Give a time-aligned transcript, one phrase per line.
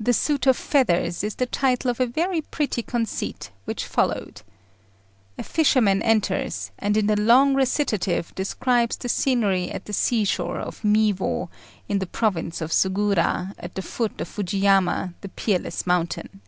[0.00, 4.42] The Suit of Feathers is the title of a very pretty conceit which followed.
[5.36, 10.60] A fisherman enters, and in a long recitative describes the scenery at the sea shore
[10.60, 11.48] of Miwo,
[11.88, 16.42] in the province of Suruga, at the foot of Fuji Yama, the Peerless Mountain.